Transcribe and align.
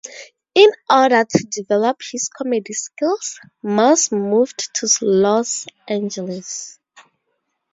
In 0.55 0.71
order 0.89 1.25
to 1.25 1.43
develop 1.43 2.01
his 2.01 2.27
comedy 2.27 2.73
skills, 2.73 3.39
Moss 3.61 4.11
moved 4.11 4.73
to 4.73 4.89
Los 4.99 5.67
Angeles. 5.87 6.79